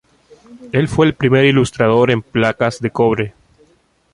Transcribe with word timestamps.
El 0.71 0.87
fue 0.87 1.05
el 1.05 1.13
primer 1.13 1.45
ilustrador 1.45 2.09
en 2.09 2.23
placas 2.23 2.79
de 2.79 2.89
cobre. 2.89 3.35